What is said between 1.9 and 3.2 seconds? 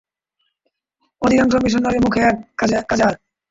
মুখে এক, কাজে আর।